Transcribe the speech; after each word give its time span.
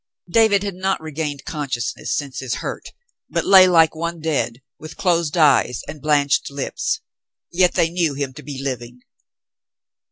David 0.31 0.63
had 0.63 0.73
not 0.73 0.99
regained 0.99 1.45
consciousness 1.45 2.11
since 2.17 2.39
his 2.39 2.55
hurt, 2.55 2.87
but 3.29 3.45
lay 3.45 3.67
like 3.67 3.93
one 3.93 4.19
dead, 4.19 4.59
with 4.79 4.97
closed 4.97 5.37
eyes 5.37 5.83
and 5.87 6.01
blanched 6.01 6.49
lips; 6.49 7.01
yet 7.51 7.75
they 7.75 7.91
knew 7.91 8.15
him 8.15 8.33
to 8.33 8.41
be 8.41 8.59
living. 8.59 9.01